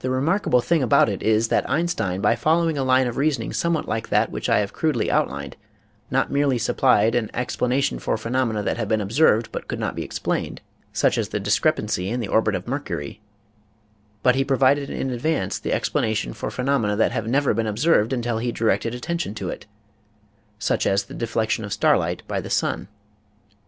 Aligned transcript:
The 0.00 0.10
remarkable 0.10 0.60
thing 0.60 0.82
about 0.82 1.08
it 1.08 1.22
is 1.22 1.46
that 1.50 1.70
Einstein, 1.70 2.20
by 2.20 2.34
following 2.34 2.76
a 2.76 2.82
line 2.82 3.06
of 3.06 3.16
reasoning 3.16 3.52
somewhat 3.52 3.86
like 3.86 4.08
that 4.08 4.32
which 4.32 4.48
I 4.48 4.58
have 4.58 4.72
crudely 4.72 5.08
outlined, 5.08 5.56
not 6.10 6.32
merely 6.32 6.58
supplied 6.58 7.14
an 7.14 7.30
ex 7.32 7.54
planation 7.54 8.00
for 8.00 8.16
phenomena 8.16 8.64
that 8.64 8.76
had 8.76 8.88
been 8.88 9.00
observed 9.00 9.52
but 9.52 9.68
could 9.68 9.78
not 9.78 9.94
be 9.94 10.02
explained 10.02 10.60
(such 10.92 11.16
as 11.16 11.28
the 11.28 11.38
discrepancy 11.38 12.08
in 12.08 12.18
MECHANICAL 12.18 12.40
VS. 12.42 12.46
MATHEMATICAL 12.66 12.70
MINDS 12.96 13.18
87 13.18 13.24
the 13.24 14.30
orbit 14.32 14.34
of 14.34 14.34
Mercury) 14.34 14.34
but 14.34 14.34
he 14.34 14.44
provided 14.44 14.90
in 14.90 15.10
advance 15.14 15.60
the 15.60 15.72
explanation 15.72 16.32
for 16.32 16.50
phenomena 16.50 16.96
that 16.96 17.12
had 17.12 17.28
never 17.28 17.54
been 17.54 17.68
ob 17.68 17.78
served 17.78 18.12
until 18.12 18.38
he 18.38 18.50
directed 18.50 18.96
attention 18.96 19.36
to 19.36 19.48
it 19.48 19.64
(such 20.58 20.88
as 20.88 21.04
the 21.04 21.14
deflection 21.14 21.64
of 21.64 21.72
starlight 21.72 22.24
by 22.26 22.40
the 22.40 22.50
sun). 22.50 22.88